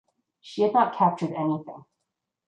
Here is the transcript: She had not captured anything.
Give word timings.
She 0.39 0.63
had 0.63 0.73
not 0.73 0.95
captured 0.95 1.29
anything. 1.33 1.85